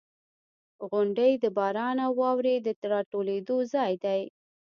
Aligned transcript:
•غونډۍ 0.89 1.33
د 1.43 1.45
باران 1.57 1.97
او 2.05 2.11
واورې 2.21 2.55
د 2.65 2.67
راټولېدو 2.91 3.57
ځای 3.73 3.93
دی. 4.03 4.21